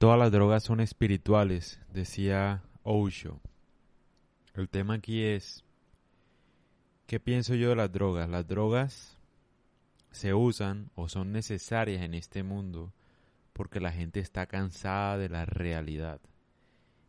[0.00, 3.38] Todas las drogas son espirituales, decía Osho.
[4.54, 5.62] El tema aquí es,
[7.06, 8.26] ¿qué pienso yo de las drogas?
[8.26, 9.18] Las drogas
[10.10, 12.94] se usan o son necesarias en este mundo
[13.52, 16.18] porque la gente está cansada de la realidad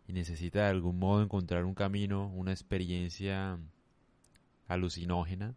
[0.05, 3.57] y necesita de algún modo encontrar un camino, una experiencia
[4.67, 5.55] alucinógena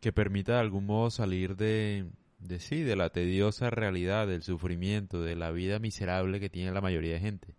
[0.00, 2.06] que permita de algún modo salir de,
[2.48, 6.80] de sí, de la tediosa realidad, del sufrimiento, de la vida miserable que tiene la
[6.80, 7.54] mayoría de gente.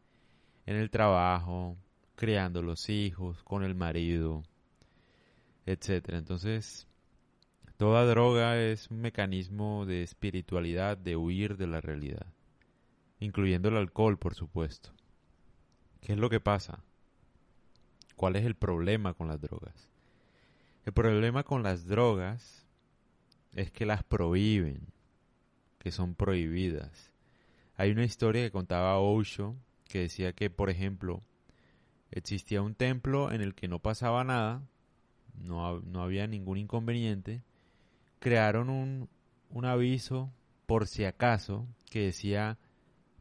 [0.65, 1.77] En el trabajo,
[2.15, 4.43] criando los hijos, con el marido,
[5.65, 6.17] etcétera.
[6.17, 6.87] Entonces,
[7.77, 12.27] toda droga es un mecanismo de espiritualidad, de huir de la realidad,
[13.19, 14.91] incluyendo el alcohol, por supuesto.
[16.01, 16.83] ¿Qué es lo que pasa?
[18.15, 19.89] ¿Cuál es el problema con las drogas?
[20.85, 22.66] El problema con las drogas
[23.57, 24.87] es que las prohíben,
[25.79, 27.11] que son prohibidas.
[27.75, 31.23] Hay una historia que contaba Osho que decía que, por ejemplo,
[32.11, 34.61] existía un templo en el que no pasaba nada,
[35.33, 37.41] no, no había ningún inconveniente,
[38.19, 39.09] crearon un,
[39.49, 40.31] un aviso
[40.67, 42.59] por si acaso que decía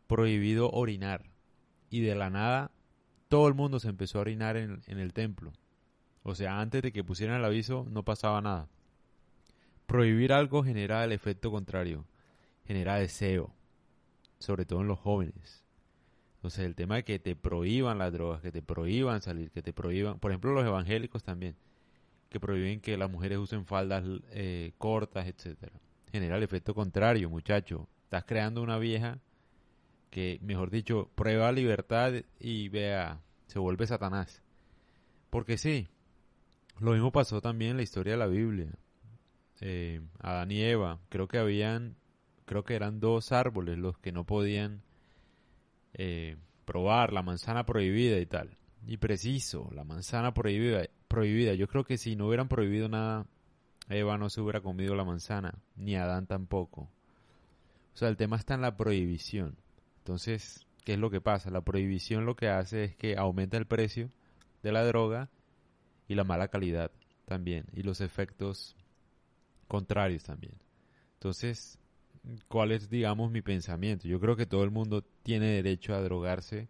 [0.07, 1.31] prohibido orinar
[1.89, 2.71] y de la nada
[3.29, 5.53] todo el mundo se empezó a orinar en, en el templo.
[6.23, 8.69] O sea, antes de que pusieran el aviso no pasaba nada.
[9.87, 12.05] Prohibir algo genera el efecto contrario,
[12.67, 13.55] genera deseo,
[14.39, 15.65] sobre todo en los jóvenes.
[16.37, 19.73] Entonces el tema de que te prohíban las drogas, que te prohíban salir, que te
[19.73, 21.57] prohíban, por ejemplo los evangélicos también,
[22.29, 25.73] que prohíben que las mujeres usen faldas eh, cortas, etcétera,
[26.11, 27.89] genera el efecto contrario, muchacho.
[28.05, 29.21] Estás creando una vieja
[30.11, 34.43] que, mejor dicho, prueba libertad y vea, se vuelve Satanás.
[35.31, 35.89] Porque sí,
[36.81, 38.69] lo mismo pasó también en la historia de la Biblia
[39.61, 41.97] eh, Adán y Eva, creo que habían,
[42.45, 44.83] creo que eran dos árboles los que no podían
[45.95, 48.57] eh, probar, la manzana prohibida y tal.
[48.87, 51.55] Y preciso, la manzana prohibida, prohibida.
[51.55, 53.27] Yo creo que si no hubieran prohibido nada,
[53.89, 56.83] Eva no se hubiera comido la manzana, ni Adán tampoco.
[57.95, 59.57] O sea, el tema está en la prohibición.
[59.99, 61.51] Entonces, ¿qué es lo que pasa?
[61.51, 64.11] La prohibición lo que hace es que aumenta el precio
[64.63, 65.31] de la droga
[66.07, 66.91] y la mala calidad
[67.25, 68.77] también, y los efectos
[69.67, 70.55] contrarios también.
[71.15, 71.79] Entonces,
[72.49, 74.09] ¿cuál es, digamos, mi pensamiento?
[74.09, 76.69] Yo creo que todo el mundo tiene derecho a drogarse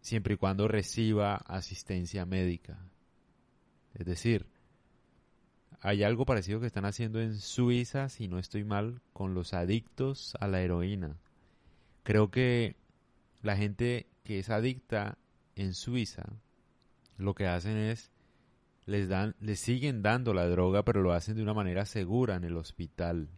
[0.00, 2.78] siempre y cuando reciba asistencia médica.
[3.94, 4.46] Es decir,
[5.80, 10.36] hay algo parecido que están haciendo en Suiza, si no estoy mal, con los adictos
[10.40, 11.16] a la heroína.
[12.02, 12.76] Creo que
[13.42, 15.18] la gente que es adicta
[15.56, 16.24] en Suiza,
[17.16, 18.10] lo que hacen es
[18.88, 22.44] les dan, les siguen dando la droga, pero lo hacen de una manera segura en
[22.44, 23.28] el hospital.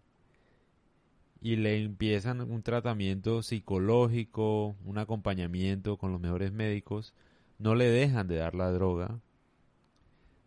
[1.43, 7.15] Y le empiezan un tratamiento psicológico, un acompañamiento con los mejores médicos.
[7.59, 9.19] No le dejan de dar la droga.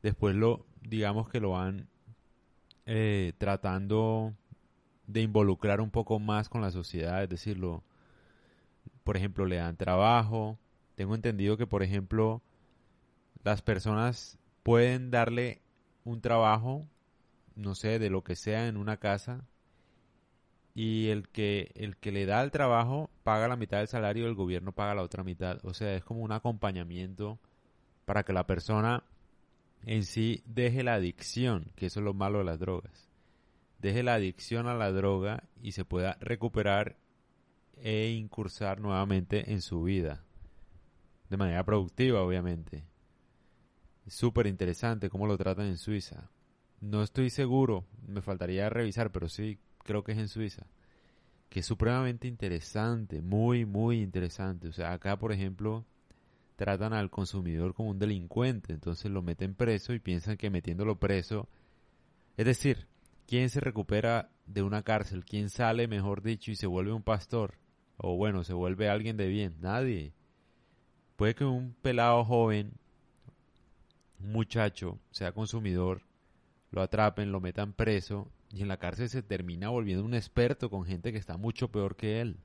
[0.01, 1.89] Después lo, digamos que lo van
[2.85, 4.33] eh, tratando
[5.07, 7.59] de involucrar un poco más con la sociedad, es decir,
[9.03, 10.57] por ejemplo, le dan trabajo.
[10.95, 12.41] Tengo entendido que, por ejemplo,
[13.43, 15.61] las personas pueden darle
[16.03, 16.87] un trabajo,
[17.55, 19.45] no sé, de lo que sea en una casa
[20.75, 24.33] y el que el que le da el trabajo paga la mitad del salario el
[24.33, 25.59] gobierno paga la otra mitad.
[25.63, 27.39] O sea, es como un acompañamiento
[28.05, 29.03] para que la persona
[29.85, 33.09] en sí deje la adicción, que eso es lo malo de las drogas.
[33.79, 36.97] Deje la adicción a la droga y se pueda recuperar
[37.75, 40.23] e incursar nuevamente en su vida.
[41.29, 42.85] De manera productiva, obviamente.
[44.07, 46.29] Súper interesante cómo lo tratan en Suiza.
[46.81, 50.65] No estoy seguro, me faltaría revisar, pero sí creo que es en Suiza.
[51.49, 54.67] Que es supremamente interesante, muy, muy interesante.
[54.67, 55.85] O sea, acá, por ejemplo,
[56.55, 61.47] tratan al consumidor como un delincuente, entonces lo meten preso y piensan que metiéndolo preso...
[62.35, 62.87] Es decir,
[63.27, 65.23] ¿quién se recupera de una cárcel?
[65.23, 67.59] ¿Quién sale, mejor dicho, y se vuelve un pastor?
[67.97, 69.55] O bueno, se vuelve alguien de bien.
[69.61, 70.13] Nadie.
[71.15, 72.73] Puede que un pelado joven
[74.23, 76.01] muchacho sea consumidor,
[76.71, 80.85] lo atrapen, lo metan preso y en la cárcel se termina volviendo un experto con
[80.85, 82.37] gente que está mucho peor que él.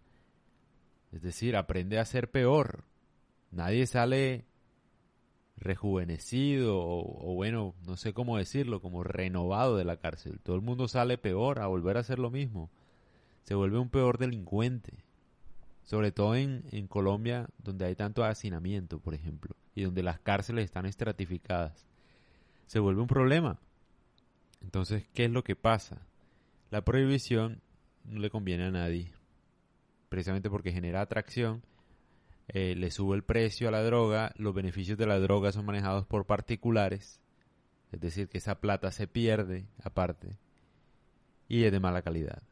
[1.13, 2.85] Es decir, aprende a ser peor.
[3.51, 4.45] Nadie sale
[5.57, 10.41] rejuvenecido o, bueno, no sé cómo decirlo, como renovado de la cárcel.
[10.41, 12.71] Todo el mundo sale peor a volver a hacer lo mismo.
[13.45, 14.93] Se vuelve un peor delincuente.
[15.85, 20.65] Sobre todo en, en Colombia, donde hay tanto hacinamiento, por ejemplo y donde las cárceles
[20.65, 21.87] están estratificadas,
[22.67, 23.61] se vuelve un problema.
[24.61, 26.05] Entonces, ¿qué es lo que pasa?
[26.71, 27.63] La prohibición
[28.03, 29.13] no le conviene a nadie.
[30.09, 31.63] precisamente porque genera atracción,
[32.49, 36.07] eh, le sube el precio a la droga, los beneficios de la droga son manejados
[36.07, 37.21] por particulares,
[37.93, 40.39] es decir, que esa plata se pierde aparte
[41.47, 42.43] y es de mala calidad.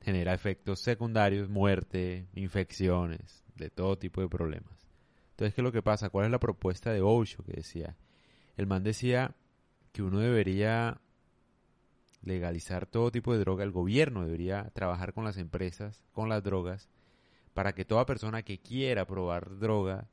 [0.00, 4.83] Genera efectos secundarios, muerte, infecciones, de todo tipo de problemas.
[5.34, 6.10] Entonces, ¿qué es lo que pasa?
[6.10, 7.96] ¿Cuál es la propuesta de Osho que decía?
[8.56, 9.34] El man decía
[9.90, 11.00] que uno debería
[12.22, 16.88] legalizar todo tipo de droga, el gobierno debería trabajar con las empresas, con las drogas,
[17.52, 20.06] para que toda persona que quiera probar droga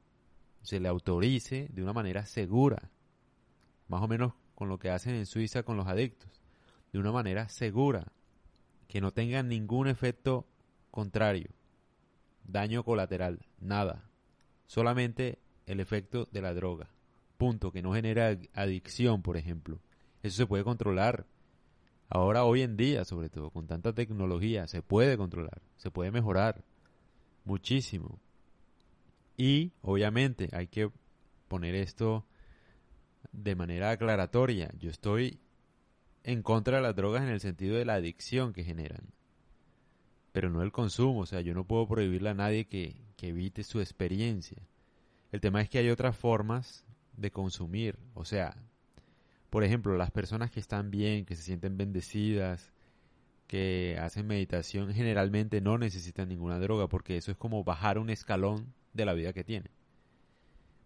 [0.63, 2.89] se le autorice de una manera segura,
[3.87, 6.41] más o menos con lo que hacen en Suiza con los adictos,
[6.91, 8.11] de una manera segura,
[8.87, 10.47] que no tenga ningún efecto
[10.89, 11.51] contrario,
[12.43, 14.10] daño colateral, nada,
[14.71, 16.87] solamente el efecto de la droga,
[17.37, 19.81] punto, que no genera adicción, por ejemplo.
[20.23, 21.25] Eso se puede controlar
[22.13, 26.61] Ahora, hoy en día, sobre todo, con tanta tecnología, se puede controlar, se puede mejorar
[27.45, 28.19] muchísimo.
[29.37, 30.91] Y, obviamente, hay que
[31.47, 32.25] poner esto
[33.31, 34.69] de manera aclaratoria.
[34.77, 35.39] Yo estoy
[36.25, 39.13] en contra de las drogas en el sentido de la adicción que generan,
[40.31, 41.21] pero no el consumo.
[41.21, 44.61] O sea, yo no puedo prohibirle a nadie que, que evite su experiencia.
[45.31, 46.85] El tema es que hay otras formas
[47.17, 47.97] de consumir.
[48.13, 48.55] O sea,
[49.49, 52.73] por ejemplo, las personas que están bien, que se sienten bendecidas,
[53.47, 58.73] que hacen meditación, generalmente no necesitan ninguna droga porque eso es como bajar un escalón
[58.93, 59.71] de la vida que tienen.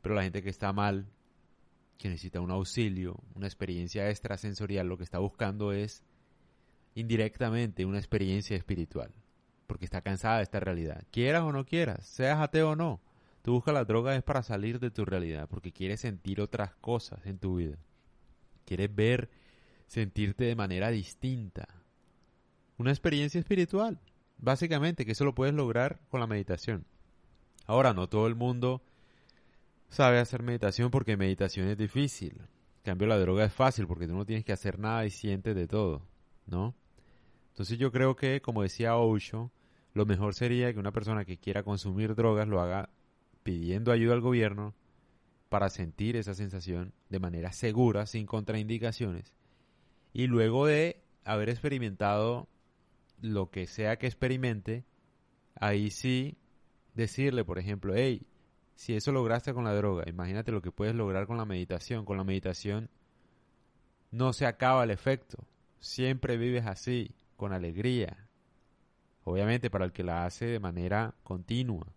[0.02, 1.06] Pero la gente que está mal,
[2.00, 6.04] que necesita un auxilio, una experiencia extrasensorial, lo que está buscando es
[6.96, 9.12] indirectamente una experiencia espiritual,
[9.68, 11.04] porque está cansada de esta realidad.
[11.12, 13.02] Quieras o no quieras, seas ateo o no,
[13.42, 17.26] tú buscas la droga es para salir de tu realidad, porque quieres sentir otras cosas
[17.26, 17.78] en tu vida
[18.66, 19.30] quieres ver,
[19.88, 21.68] sentirte de manera distinta.
[22.78, 24.00] Una experiencia espiritual,
[24.38, 26.86] básicamente, que eso lo puedes lograr con la meditación.
[27.66, 28.82] Ahora, no todo el mundo
[29.88, 32.34] sabe hacer meditación porque meditación es difícil.
[32.42, 35.56] En cambio, la droga es fácil porque tú no tienes que hacer nada y sientes
[35.56, 36.02] de todo,
[36.46, 36.76] ¿no?
[37.56, 39.50] Entonces yo creo que, como decía Osho,
[39.94, 42.90] lo mejor sería que una persona que quiera consumir drogas lo haga
[43.44, 44.74] pidiendo ayuda al gobierno
[45.48, 49.34] para sentir esa sensación de manera segura, sin contraindicaciones.
[50.12, 52.50] Y luego de haber experimentado
[53.22, 54.84] lo que sea que experimente,
[55.58, 56.36] ahí sí
[56.94, 58.28] decirle, por ejemplo, hey,
[58.76, 62.04] si eso lograste con la droga, imagínate lo que puedes lograr con la meditación.
[62.04, 62.90] Con la meditación
[64.12, 65.48] no se acaba el efecto,
[65.80, 68.28] siempre vives así, con alegría.
[69.24, 71.88] Obviamente para el que la hace de manera continua,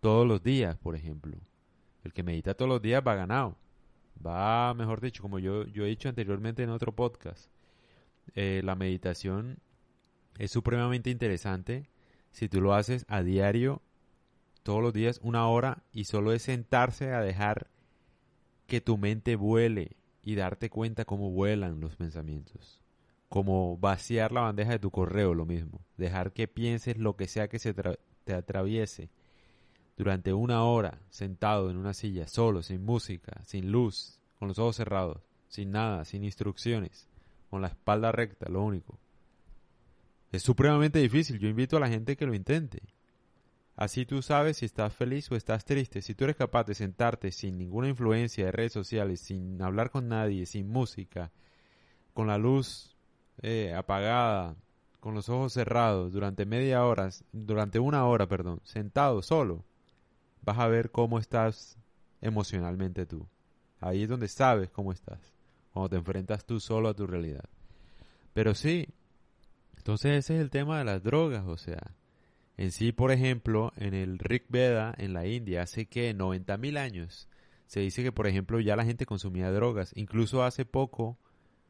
[0.00, 1.36] todos los días, por ejemplo.
[2.04, 3.56] El que medita todos los días va ganado.
[4.24, 7.50] Va, mejor dicho, como yo, yo he dicho anteriormente en otro podcast,
[8.34, 9.58] eh, la meditación
[10.38, 11.88] es supremamente interesante
[12.32, 13.82] si tú lo haces a diario,
[14.62, 17.68] todos los días, una hora, y solo es sentarse a dejar
[18.66, 22.82] que tu mente vuele y darte cuenta cómo vuelan los pensamientos.
[23.28, 25.84] Como vaciar la bandeja de tu correo, lo mismo.
[25.96, 29.10] Dejar que pienses lo que sea que se te atraviese
[29.98, 34.76] durante una hora sentado en una silla, solo, sin música, sin luz, con los ojos
[34.76, 37.08] cerrados, sin nada, sin instrucciones,
[37.50, 38.98] con la espalda recta, lo único.
[40.30, 42.82] Es supremamente difícil, yo invito a la gente que lo intente.
[43.74, 46.02] Así tú sabes si estás feliz o estás triste.
[46.02, 50.08] Si tú eres capaz de sentarte sin ninguna influencia de redes sociales, sin hablar con
[50.08, 51.32] nadie, sin música,
[52.12, 52.96] con la luz
[53.42, 54.56] eh, apagada,
[55.00, 59.64] con los ojos cerrados, durante media hora, durante una hora, perdón, sentado solo,
[60.42, 61.78] vas a ver cómo estás
[62.20, 63.26] emocionalmente tú.
[63.80, 65.20] Ahí es donde sabes cómo estás,
[65.72, 67.44] cuando te enfrentas tú solo a tu realidad.
[68.34, 68.88] Pero sí,
[69.76, 71.92] entonces ese es el tema de las drogas, o sea,
[72.58, 77.28] en sí, por ejemplo, en el Rig Veda, en la India, hace que 90.000 años,
[77.68, 79.92] se dice que, por ejemplo, ya la gente consumía drogas.
[79.94, 81.18] Incluso hace poco,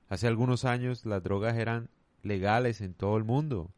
[0.08, 1.90] hace algunos años, las drogas eran
[2.22, 3.70] legales en todo el mundo,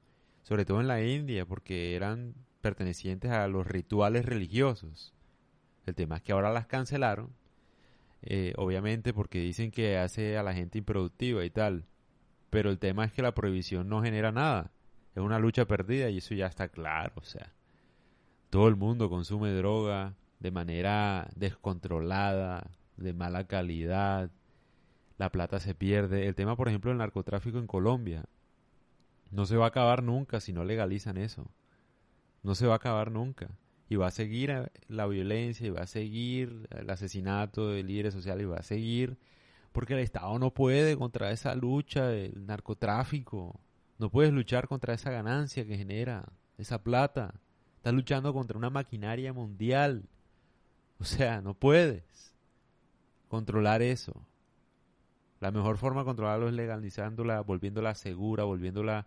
[0.42, 5.14] sobre todo en la India, porque eran pertenecientes a los rituales religiosos.
[5.86, 7.30] El tema es que ahora las cancelaron,
[8.22, 11.86] eh, obviamente porque dicen que hace a la gente improductiva y tal.
[12.50, 14.72] Pero el tema es que la prohibición no genera nada.
[15.14, 17.12] Es una lucha perdida y eso ya está claro.
[17.16, 17.52] O sea,
[18.50, 24.30] todo el mundo consume droga de manera descontrolada, de mala calidad.
[25.20, 26.26] La plata se pierde.
[26.26, 28.24] El tema, por ejemplo, del narcotráfico en Colombia.
[29.30, 31.50] No se va a acabar nunca si no legalizan eso
[32.42, 33.48] no se va a acabar nunca.
[33.88, 38.14] Y va a seguir eh, la violencia, y va a seguir el asesinato de líderes
[38.14, 39.18] sociales, y va a seguir
[39.72, 43.60] porque el Estado no puede contra esa lucha del narcotráfico.
[43.98, 46.24] No puedes luchar contra esa ganancia que genera
[46.58, 47.34] esa plata.
[47.76, 50.08] Estás luchando contra una maquinaria mundial.
[50.98, 52.34] O sea, no puedes
[53.28, 54.26] controlar eso.
[55.40, 59.06] La mejor forma de controlarlo es legalizándola, volviéndola segura, volviéndola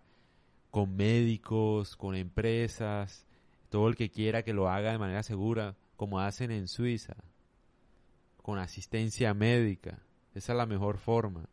[0.71, 3.27] con médicos, con empresas,
[3.69, 7.15] todo el que quiera que lo haga de manera segura, como hacen en Suiza,
[8.41, 9.99] con asistencia médica.
[10.33, 11.47] Esa es la mejor forma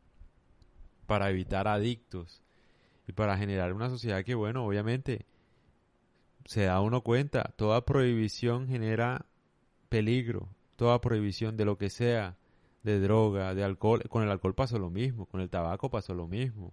[1.07, 2.43] para evitar adictos
[3.07, 5.27] y para generar una sociedad que, bueno, obviamente
[6.47, 9.27] se da uno cuenta, toda prohibición genera
[9.91, 12.39] peligro, toda prohibición de lo que sea,
[12.83, 16.27] de droga, de alcohol, con el alcohol pasó lo mismo, con el tabaco pasó lo
[16.27, 16.73] mismo.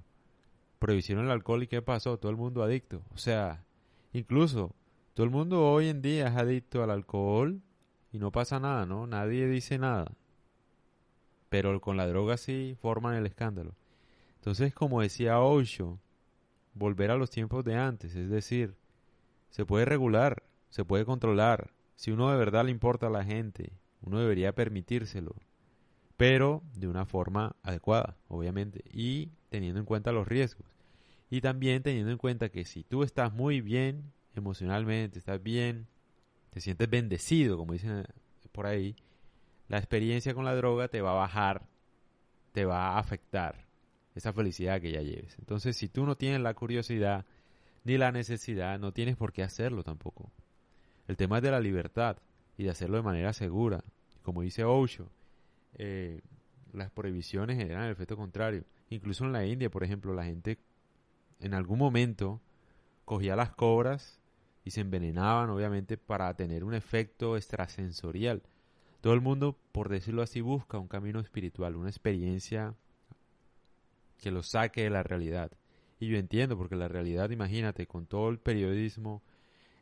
[0.80, 2.18] Prohibieron el alcohol y ¿qué pasó?
[2.18, 3.02] Todo el mundo adicto.
[3.14, 3.64] O sea,
[4.14, 4.74] incluso
[5.14, 7.62] todo el mundo hoy en día es adicto al alcohol
[8.12, 9.08] y no pasa nada, ¿no?
[9.08, 10.12] Nadie dice nada.
[11.50, 13.74] Pero con la droga sí forman el escándalo.
[14.36, 16.00] Entonces, como decía Osho,
[16.74, 18.76] volver a los tiempos de antes, es decir,
[19.50, 21.72] se puede regular, se puede controlar.
[21.96, 23.72] Si uno de verdad le importa a la gente,
[24.02, 25.36] uno debería permitírselo,
[26.18, 30.66] pero de una forma adecuada, obviamente, y teniendo en cuenta los riesgos.
[31.30, 35.88] Y también teniendo en cuenta que si tú estás muy bien emocionalmente, estás bien,
[36.50, 38.06] te sientes bendecido, como dicen
[38.52, 38.96] por ahí,
[39.68, 41.68] la experiencia con la droga te va a bajar,
[42.54, 43.68] te va a afectar
[44.16, 45.38] esa felicidad que ya lleves.
[45.38, 47.26] Entonces, si tú no tienes la curiosidad
[47.84, 50.32] ni la necesidad, no tienes por qué hacerlo tampoco.
[51.08, 52.18] El tema es de la libertad
[52.58, 53.84] y de hacerlo de manera segura.
[54.24, 55.12] Como dice Osho,
[55.76, 56.22] eh,
[56.74, 58.64] las prohibiciones generan el efecto contrario.
[58.90, 60.58] Incluso en la India, por ejemplo, la gente
[61.40, 62.42] en algún momento
[63.06, 64.20] cogía las cobras
[64.64, 68.44] y se envenenaban, obviamente, para tener un efecto extrasensorial.
[69.02, 72.76] Todo el mundo, por decirlo así, busca un camino espiritual, una experiencia
[74.20, 75.52] que lo saque de la realidad.
[76.00, 79.22] Y yo entiendo, porque la realidad, imagínate, con todo el periodismo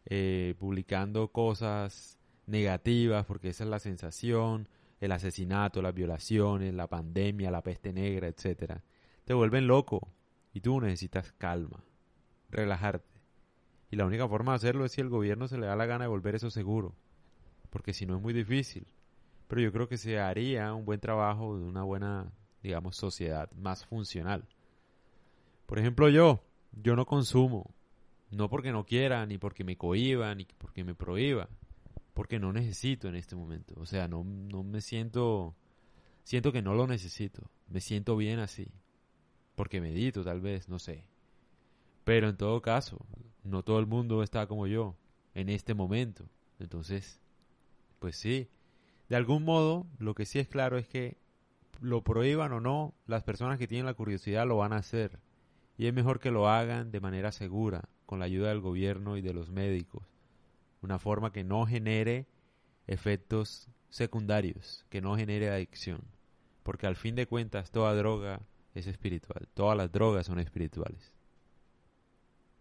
[0.06, 4.68] eh, publicando cosas negativas, porque esa es la sensación,
[5.00, 8.84] el asesinato, las violaciones, la pandemia, la peste negra, etcétera,
[9.26, 10.08] te vuelven loco
[10.54, 11.84] y tú necesitas calma,
[12.50, 13.14] relajarte.
[13.92, 16.06] Y la única forma de hacerlo es si el gobierno se le da la gana
[16.06, 16.96] de volver eso seguro,
[17.70, 18.88] porque si no es muy difícil.
[19.48, 22.32] Pero yo creo que se haría un buen trabajo de una buena
[22.66, 24.44] digamos, sociedad más funcional.
[25.68, 27.76] Por ejemplo, yo, yo no consumo,
[28.32, 31.48] no porque no quiera, ni porque me cohiba, ni porque me prohíba,
[32.16, 33.76] porque no necesito en este momento.
[33.78, 35.54] O sea, no, no me siento,
[36.24, 38.72] siento que no lo necesito, me siento bien así,
[39.54, 41.04] porque medito tal vez, no sé.
[42.06, 43.06] Pero en todo caso,
[43.44, 44.96] no todo el mundo está como yo
[45.34, 46.30] en este momento.
[46.58, 47.20] Entonces,
[48.00, 48.50] pues sí,
[49.10, 51.18] de algún modo, lo que sí es claro es que
[51.82, 55.20] lo prohíban o no, las personas que tienen la curiosidad lo van a hacer.
[55.78, 59.22] Y es mejor que lo hagan de manera segura, con la ayuda del gobierno y
[59.22, 60.15] de los médicos.
[60.86, 62.28] Una forma que no genere
[62.86, 66.02] efectos secundarios, que no genere adicción.
[66.62, 68.42] Porque al fin de cuentas toda droga
[68.76, 71.15] es espiritual, todas las drogas son espirituales.